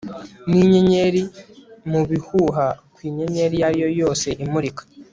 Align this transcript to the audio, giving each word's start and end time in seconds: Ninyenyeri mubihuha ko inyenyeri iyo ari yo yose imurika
Ninyenyeri 0.49 1.23
mubihuha 1.91 2.65
ko 2.93 2.99
inyenyeri 3.09 3.55
iyo 3.57 3.65
ari 3.67 3.77
yo 3.83 3.89
yose 4.01 4.27
imurika 4.43 4.83